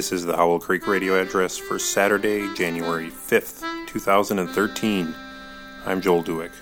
This 0.00 0.12
is 0.12 0.24
the 0.24 0.34
Howell 0.34 0.60
Creek 0.60 0.86
radio 0.86 1.20
address 1.20 1.58
for 1.58 1.78
Saturday, 1.78 2.48
January 2.54 3.10
5th, 3.10 3.62
2013. 3.86 5.14
I'm 5.84 6.00
Joel 6.00 6.24
Dueck. 6.24 6.52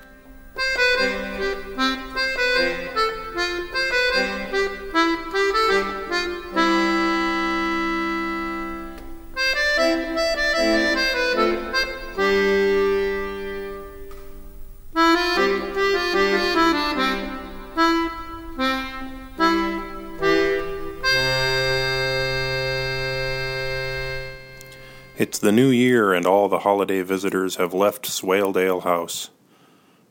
It's 25.38 25.45
the 25.45 25.52
new 25.52 25.69
year, 25.69 26.12
and 26.12 26.27
all 26.27 26.48
the 26.48 26.59
holiday 26.59 27.01
visitors 27.02 27.55
have 27.59 27.73
left 27.73 28.06
Swaledale 28.06 28.83
House. 28.83 29.30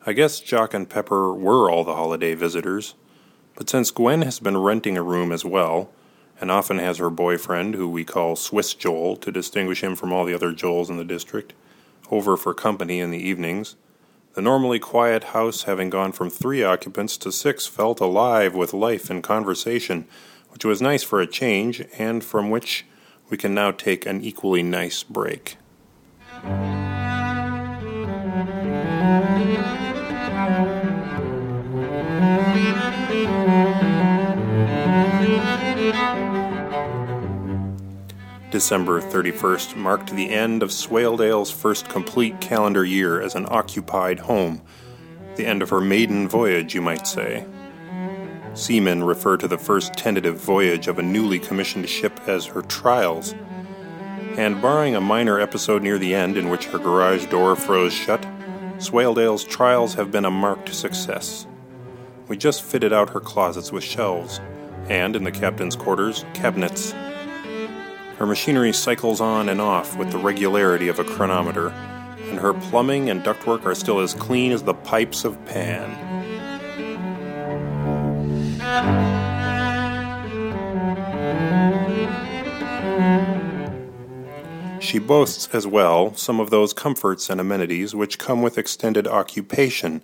I 0.06 0.14
guess 0.14 0.40
Jock 0.40 0.74
and 0.74 0.90
Pepper 0.90 1.34
were 1.34 1.70
all 1.70 1.84
the 1.84 1.96
holiday 1.96 2.34
visitors, 2.34 2.96
but 3.58 3.70
since 3.70 3.92
Gwen 3.92 4.22
has 4.22 4.40
been 4.40 4.56
renting 4.56 4.98
a 4.98 5.04
room 5.04 5.34
as 5.34 5.44
well, 5.44 5.92
and 6.40 6.50
often 6.50 6.78
has 6.78 7.00
her 7.00 7.10
boyfriend, 7.10 7.76
who 7.76 7.90
we 7.90 8.06
call 8.06 8.38
Swiss 8.38 8.74
Joel 8.74 9.18
to 9.18 9.30
distinguish 9.30 9.84
him 9.84 9.98
from 9.98 10.14
all 10.14 10.24
the 10.24 10.34
other 10.34 10.54
Joels 10.54 10.90
in 10.90 10.96
the 10.96 11.04
district, 11.04 11.52
over 12.10 12.38
for 12.38 12.54
company 12.54 13.02
in 13.02 13.12
the 13.12 13.20
evenings, 13.22 13.76
the 14.34 14.42
normally 14.42 14.80
quiet 14.80 15.26
house, 15.26 15.64
having 15.64 15.90
gone 15.90 16.14
from 16.14 16.30
three 16.30 16.64
occupants 16.64 17.18
to 17.18 17.34
six, 17.34 17.68
felt 17.68 18.00
alive 18.00 18.56
with 18.56 18.74
life 18.74 19.10
and 19.10 19.22
conversation, 19.24 20.08
which 20.52 20.64
was 20.64 20.82
nice 20.82 21.04
for 21.04 21.20
a 21.20 21.28
change, 21.28 21.84
and 21.98 22.24
from 22.24 22.50
which 22.50 22.86
we 23.30 23.38
can 23.38 23.54
now 23.54 23.72
take 23.72 24.06
an 24.06 24.22
equally 24.22 24.64
nice 24.64 25.04
break. 25.04 25.58
December 38.50 39.02
31st 39.02 39.76
marked 39.76 40.10
the 40.16 40.30
end 40.30 40.64
of 40.64 40.70
Swaledale's 40.70 41.52
first 41.52 41.90
complete 41.90 42.40
calendar 42.42 42.84
year 42.84 43.22
as 43.22 43.36
an 43.36 43.46
occupied 43.50 44.20
home, 44.20 44.62
the 45.36 45.46
end 45.46 45.62
of 45.62 45.70
her 45.70 45.82
maiden 45.82 46.28
voyage, 46.28 46.74
you 46.74 46.82
might 46.82 47.06
say. 47.06 47.46
Seamen 48.58 49.04
refer 49.04 49.38
to 49.38 49.48
the 49.48 49.60
first 49.60 49.94
tentative 49.94 50.38
voyage 50.38 50.88
of 50.88 50.98
a 50.98 51.04
newly 51.04 51.38
commissioned 51.38 51.88
ship 51.88 52.20
as 52.26 52.48
her 52.48 52.64
trials. 52.64 53.36
And 54.36 54.60
barring 54.60 54.96
a 54.96 55.00
minor 55.00 55.40
episode 55.40 55.84
near 55.84 56.00
the 56.00 56.16
end 56.16 56.38
in 56.38 56.50
which 56.50 56.66
her 56.66 56.80
garage 56.80 57.28
door 57.28 57.56
froze 57.56 57.94
shut, 57.94 58.26
Swaledale's 58.80 59.44
trials 59.44 59.94
have 59.94 60.12
been 60.12 60.26
a 60.26 60.32
marked 60.32 60.74
success. 60.74 61.46
We 62.28 62.36
just 62.36 62.64
fitted 62.64 62.92
out 62.92 63.12
her 63.12 63.20
closets 63.20 63.72
with 63.72 63.84
shelves, 63.84 64.42
and 64.90 65.16
in 65.16 65.24
the 65.24 65.32
captain's 65.32 65.76
quarters, 65.76 66.26
cabinets. 66.34 66.94
Her 68.18 68.26
machinery 68.26 68.74
cycles 68.74 69.22
on 69.22 69.50
and 69.50 69.62
off 69.62 69.96
with 69.98 70.12
the 70.12 70.18
regularity 70.18 70.88
of 70.88 70.98
a 70.98 71.04
chronometer, 71.04 71.70
and 71.70 72.40
her 72.40 72.56
plumbing 72.56 73.12
and 73.12 73.24
ductwork 73.24 73.66
are 73.66 73.76
still 73.76 74.00
as 74.00 74.16
clean 74.16 74.52
as 74.52 74.64
the 74.64 74.74
pipes 74.74 75.26
of 75.26 75.46
Pan. 75.46 76.07
She 84.88 85.00
boasts 85.00 85.50
as 85.52 85.68
well 85.68 86.16
some 86.16 86.40
of 86.40 86.50
those 86.50 86.72
comforts 86.72 87.30
and 87.30 87.42
amenities 87.42 87.94
which 87.94 88.18
come 88.18 88.42
with 88.42 88.58
extended 88.58 89.06
occupation 89.06 90.02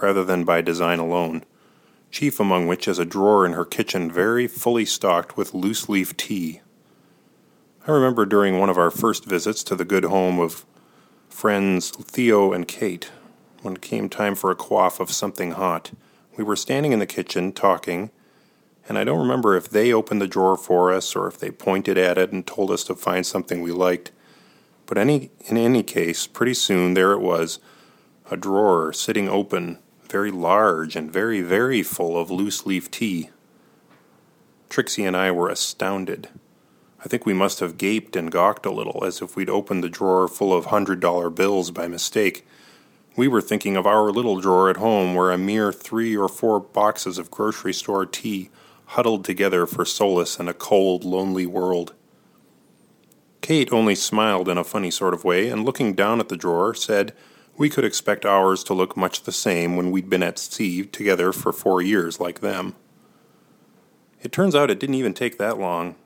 rather 0.00 0.24
than 0.24 0.44
by 0.44 0.62
design 0.62 0.98
alone, 0.98 1.44
chief 2.10 2.40
among 2.40 2.66
which 2.66 2.88
is 2.88 2.98
a 2.98 3.04
drawer 3.04 3.44
in 3.44 3.52
her 3.52 3.66
kitchen 3.66 4.10
very 4.10 4.46
fully 4.46 4.86
stocked 4.86 5.36
with 5.36 5.52
loose 5.52 5.86
leaf 5.86 6.16
tea. 6.16 6.62
I 7.86 7.90
remember 7.90 8.24
during 8.24 8.58
one 8.58 8.70
of 8.70 8.78
our 8.78 8.90
first 8.90 9.26
visits 9.26 9.62
to 9.64 9.76
the 9.76 9.84
good 9.84 10.04
home 10.04 10.40
of 10.40 10.64
friends 11.28 11.90
Theo 11.90 12.54
and 12.54 12.66
Kate, 12.66 13.10
when 13.60 13.74
it 13.74 13.82
came 13.82 14.08
time 14.08 14.34
for 14.34 14.50
a 14.50 14.56
quaff 14.56 14.98
of 14.98 15.10
something 15.10 15.50
hot, 15.50 15.90
we 16.38 16.42
were 16.42 16.56
standing 16.56 16.92
in 16.92 17.00
the 17.00 17.06
kitchen 17.06 17.52
talking, 17.52 18.10
and 18.88 18.96
I 18.96 19.04
don't 19.04 19.20
remember 19.20 19.56
if 19.56 19.68
they 19.68 19.92
opened 19.92 20.22
the 20.22 20.26
drawer 20.26 20.56
for 20.56 20.90
us 20.90 21.14
or 21.14 21.26
if 21.26 21.38
they 21.38 21.50
pointed 21.50 21.98
at 21.98 22.16
it 22.16 22.32
and 22.32 22.46
told 22.46 22.70
us 22.70 22.82
to 22.84 22.94
find 22.94 23.26
something 23.26 23.60
we 23.60 23.72
liked. 23.72 24.10
But 24.92 25.00
any, 25.00 25.30
in 25.46 25.56
any 25.56 25.82
case, 25.82 26.26
pretty 26.26 26.52
soon 26.52 26.92
there 26.92 27.12
it 27.12 27.22
was 27.22 27.60
a 28.30 28.36
drawer 28.36 28.92
sitting 28.92 29.26
open, 29.26 29.78
very 30.10 30.30
large 30.30 30.96
and 30.96 31.10
very, 31.10 31.40
very 31.40 31.82
full 31.82 32.14
of 32.20 32.30
loose 32.30 32.66
leaf 32.66 32.90
tea. 32.90 33.30
Trixie 34.68 35.06
and 35.06 35.16
I 35.16 35.30
were 35.30 35.48
astounded. 35.48 36.28
I 37.02 37.08
think 37.08 37.24
we 37.24 37.32
must 37.32 37.60
have 37.60 37.78
gaped 37.78 38.16
and 38.16 38.30
gawked 38.30 38.66
a 38.66 38.70
little, 38.70 39.02
as 39.02 39.22
if 39.22 39.34
we'd 39.34 39.48
opened 39.48 39.82
the 39.82 39.88
drawer 39.88 40.28
full 40.28 40.52
of 40.52 40.66
hundred 40.66 41.00
dollar 41.00 41.30
bills 41.30 41.70
by 41.70 41.88
mistake. 41.88 42.46
We 43.16 43.28
were 43.28 43.40
thinking 43.40 43.78
of 43.78 43.86
our 43.86 44.12
little 44.12 44.42
drawer 44.42 44.68
at 44.68 44.76
home, 44.76 45.14
where 45.14 45.30
a 45.30 45.38
mere 45.38 45.72
three 45.72 46.14
or 46.14 46.28
four 46.28 46.60
boxes 46.60 47.16
of 47.16 47.30
grocery 47.30 47.72
store 47.72 48.04
tea 48.04 48.50
huddled 48.88 49.24
together 49.24 49.64
for 49.64 49.86
solace 49.86 50.38
in 50.38 50.48
a 50.48 50.52
cold, 50.52 51.02
lonely 51.02 51.46
world. 51.46 51.94
Kate 53.42 53.72
only 53.72 53.96
smiled 53.96 54.48
in 54.48 54.56
a 54.56 54.64
funny 54.64 54.90
sort 54.90 55.12
of 55.12 55.24
way, 55.24 55.48
and 55.48 55.64
looking 55.64 55.94
down 55.94 56.20
at 56.20 56.28
the 56.30 56.36
drawer, 56.36 56.74
said 56.74 57.12
we 57.56 57.68
could 57.68 57.84
expect 57.84 58.24
ours 58.24 58.64
to 58.64 58.72
look 58.72 58.96
much 58.96 59.24
the 59.24 59.32
same 59.32 59.76
when 59.76 59.90
we'd 59.90 60.08
been 60.08 60.22
at 60.22 60.38
sea 60.38 60.84
together 60.84 61.32
for 61.32 61.52
four 61.52 61.82
years 61.82 62.18
like 62.18 62.40
them. 62.40 62.76
It 64.22 64.32
turns 64.32 64.54
out 64.54 64.70
it 64.70 64.78
didn't 64.78 64.94
even 64.94 65.12
take 65.12 65.38
that 65.38 65.58
long. 65.58 65.96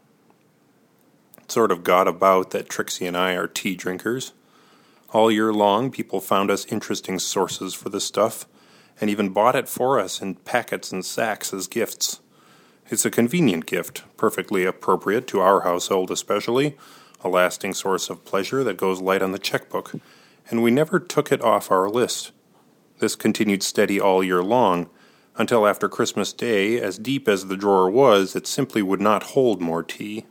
It 1.38 1.52
sort 1.52 1.70
of 1.70 1.84
got 1.84 2.08
about 2.08 2.50
that 2.50 2.70
Trixie 2.70 3.06
and 3.06 3.16
I 3.16 3.34
are 3.34 3.46
tea 3.46 3.76
drinkers. 3.76 4.32
All 5.12 5.30
year 5.30 5.52
long, 5.52 5.90
people 5.90 6.20
found 6.20 6.50
us 6.50 6.66
interesting 6.66 7.18
sources 7.18 7.74
for 7.74 7.90
the 7.90 8.00
stuff, 8.00 8.46
and 8.98 9.10
even 9.10 9.28
bought 9.28 9.54
it 9.54 9.68
for 9.68 10.00
us 10.00 10.22
in 10.22 10.36
packets 10.36 10.90
and 10.90 11.04
sacks 11.04 11.52
as 11.52 11.68
gifts. 11.68 12.20
It's 12.88 13.04
a 13.04 13.10
convenient 13.10 13.66
gift, 13.66 14.04
perfectly 14.16 14.64
appropriate 14.64 15.26
to 15.28 15.40
our 15.40 15.60
household 15.60 16.10
especially, 16.10 16.76
a 17.26 17.28
lasting 17.28 17.74
source 17.74 18.08
of 18.08 18.24
pleasure 18.24 18.64
that 18.64 18.76
goes 18.76 19.00
light 19.00 19.20
on 19.20 19.32
the 19.32 19.38
checkbook, 19.38 19.94
and 20.48 20.62
we 20.62 20.70
never 20.70 20.98
took 20.98 21.30
it 21.32 21.42
off 21.42 21.70
our 21.70 21.88
list. 21.90 22.32
This 23.00 23.16
continued 23.16 23.62
steady 23.62 24.00
all 24.00 24.24
year 24.24 24.42
long, 24.42 24.88
until 25.36 25.66
after 25.66 25.88
Christmas 25.88 26.32
Day, 26.32 26.80
as 26.80 26.98
deep 26.98 27.28
as 27.28 27.46
the 27.46 27.56
drawer 27.56 27.90
was, 27.90 28.34
it 28.34 28.46
simply 28.46 28.80
would 28.80 29.00
not 29.00 29.34
hold 29.34 29.60
more 29.60 29.82
tea. 29.82 30.24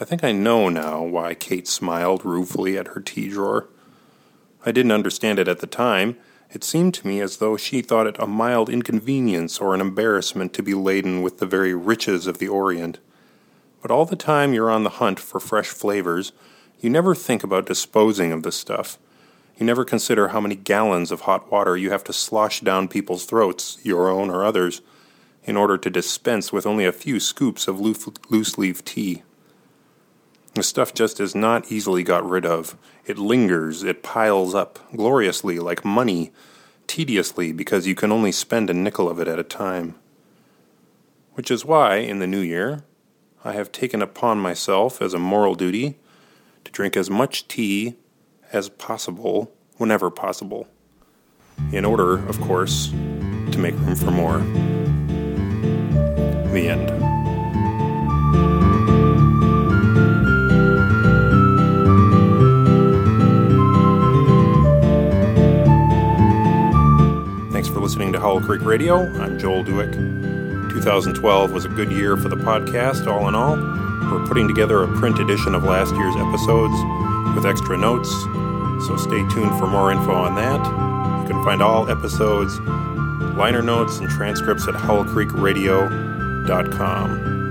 I 0.00 0.04
think 0.04 0.24
I 0.24 0.32
know 0.32 0.68
now 0.68 1.02
why 1.02 1.34
Kate 1.34 1.68
smiled 1.68 2.24
ruefully 2.24 2.76
at 2.76 2.88
her 2.88 3.00
tea 3.00 3.28
drawer. 3.28 3.68
I 4.64 4.72
didn't 4.72 4.92
understand 4.92 5.38
it 5.38 5.46
at 5.46 5.60
the 5.60 5.66
time. 5.66 6.16
It 6.50 6.64
seemed 6.64 6.94
to 6.94 7.06
me 7.06 7.20
as 7.20 7.36
though 7.36 7.56
she 7.56 7.80
thought 7.80 8.06
it 8.06 8.16
a 8.18 8.26
mild 8.26 8.68
inconvenience 8.68 9.58
or 9.58 9.74
an 9.74 9.80
embarrassment 9.80 10.52
to 10.54 10.62
be 10.62 10.74
laden 10.74 11.22
with 11.22 11.38
the 11.38 11.46
very 11.46 11.74
riches 11.74 12.26
of 12.26 12.38
the 12.38 12.48
Orient. 12.48 12.98
But 13.86 13.94
all 13.94 14.04
the 14.04 14.16
time 14.16 14.52
you're 14.52 14.68
on 14.68 14.82
the 14.82 14.98
hunt 14.98 15.20
for 15.20 15.38
fresh 15.38 15.68
flavors, 15.68 16.32
you 16.80 16.90
never 16.90 17.14
think 17.14 17.44
about 17.44 17.66
disposing 17.66 18.32
of 18.32 18.42
the 18.42 18.50
stuff. 18.50 18.98
You 19.60 19.64
never 19.64 19.84
consider 19.84 20.26
how 20.26 20.40
many 20.40 20.56
gallons 20.56 21.12
of 21.12 21.20
hot 21.20 21.52
water 21.52 21.76
you 21.76 21.90
have 21.90 22.02
to 22.02 22.12
slosh 22.12 22.62
down 22.62 22.88
people's 22.88 23.26
throats, 23.26 23.78
your 23.84 24.08
own 24.08 24.28
or 24.28 24.44
others, 24.44 24.82
in 25.44 25.56
order 25.56 25.78
to 25.78 25.88
dispense 25.88 26.52
with 26.52 26.66
only 26.66 26.84
a 26.84 26.90
few 26.90 27.20
scoops 27.20 27.68
of 27.68 27.78
loose 27.78 28.58
leaf 28.58 28.84
tea. 28.84 29.22
The 30.54 30.64
stuff 30.64 30.92
just 30.92 31.20
is 31.20 31.36
not 31.36 31.70
easily 31.70 32.02
got 32.02 32.28
rid 32.28 32.44
of. 32.44 32.76
It 33.04 33.18
lingers, 33.18 33.84
it 33.84 34.02
piles 34.02 34.52
up, 34.52 34.80
gloriously, 34.96 35.60
like 35.60 35.84
money, 35.84 36.32
tediously, 36.88 37.52
because 37.52 37.86
you 37.86 37.94
can 37.94 38.10
only 38.10 38.32
spend 38.32 38.68
a 38.68 38.74
nickel 38.74 39.08
of 39.08 39.20
it 39.20 39.28
at 39.28 39.38
a 39.38 39.44
time. 39.44 39.94
Which 41.34 41.52
is 41.52 41.64
why, 41.64 41.98
in 41.98 42.18
the 42.18 42.26
new 42.26 42.40
year, 42.40 42.82
I 43.46 43.52
have 43.52 43.70
taken 43.70 44.02
upon 44.02 44.40
myself 44.40 45.00
as 45.00 45.14
a 45.14 45.20
moral 45.20 45.54
duty 45.54 46.00
to 46.64 46.72
drink 46.72 46.96
as 46.96 47.08
much 47.08 47.46
tea 47.46 47.94
as 48.52 48.68
possible 48.68 49.52
whenever 49.76 50.10
possible, 50.10 50.66
in 51.70 51.84
order, 51.84 52.14
of 52.26 52.40
course, 52.40 52.88
to 52.88 53.56
make 53.56 53.74
room 53.76 53.94
for 53.94 54.10
more. 54.10 54.38
The 56.50 56.66
end. 56.66 56.88
Thanks 67.52 67.68
for 67.68 67.78
listening 67.78 68.12
to 68.12 68.18
Howell 68.18 68.40
Creek 68.40 68.62
Radio. 68.62 69.08
I'm 69.22 69.38
Joel 69.38 69.62
Dueck. 69.62 70.25
2012 70.76 71.52
was 71.52 71.64
a 71.64 71.70
good 71.70 71.90
year 71.90 72.18
for 72.18 72.28
the 72.28 72.36
podcast, 72.36 73.06
all 73.06 73.26
in 73.28 73.34
all. 73.34 73.56
We're 73.56 74.26
putting 74.26 74.46
together 74.46 74.82
a 74.82 74.88
print 74.98 75.18
edition 75.18 75.54
of 75.54 75.64
last 75.64 75.94
year's 75.94 76.14
episodes 76.16 76.74
with 77.34 77.46
extra 77.46 77.78
notes, 77.78 78.10
so 78.86 78.94
stay 78.98 79.26
tuned 79.30 79.58
for 79.58 79.66
more 79.66 79.90
info 79.90 80.12
on 80.12 80.34
that. 80.34 80.58
You 81.22 81.28
can 81.32 81.42
find 81.42 81.62
all 81.62 81.88
episodes, 81.88 82.60
liner 83.38 83.62
notes, 83.62 84.00
and 84.00 84.10
transcripts 84.10 84.68
at 84.68 84.74
howellcreekradio.com. 84.74 87.45